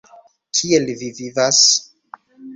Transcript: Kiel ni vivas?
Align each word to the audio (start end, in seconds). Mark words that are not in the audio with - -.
Kiel 0.59 0.87
ni 0.87 0.95
vivas? 1.19 1.61